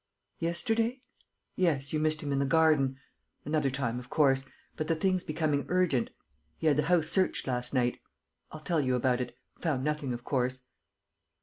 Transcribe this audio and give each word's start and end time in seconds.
Yesterday?... 0.49 0.99
Yes, 1.55 1.93
you 1.93 1.99
missed 1.99 2.23
him 2.23 2.31
in 2.31 2.39
the 2.39 2.45
garden.... 2.47 2.97
Another 3.45 3.69
time, 3.69 3.99
of 3.99 4.09
course; 4.09 4.47
but 4.75 4.87
the 4.87 4.95
thing's 4.95 5.23
becoming 5.23 5.63
urgent.... 5.69 6.09
He 6.57 6.65
had 6.65 6.77
the 6.77 6.81
house 6.89 7.07
searched 7.07 7.45
last 7.45 7.71
night.... 7.71 7.99
I'll 8.51 8.61
tell 8.61 8.81
you 8.81 8.95
about 8.95 9.21
it.... 9.21 9.37
Found 9.59 9.83
nothing, 9.83 10.11
of 10.11 10.23
course. 10.23 10.65